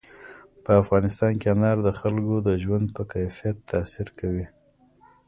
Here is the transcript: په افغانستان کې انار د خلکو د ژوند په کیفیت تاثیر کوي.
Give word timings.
په 0.63 0.71
افغانستان 0.81 1.31
کې 1.41 1.47
انار 1.53 1.77
د 1.83 1.89
خلکو 1.99 2.35
د 2.47 2.49
ژوند 2.63 2.85
په 2.95 3.01
کیفیت 3.13 3.57
تاثیر 3.71 4.07
کوي. 4.19 4.45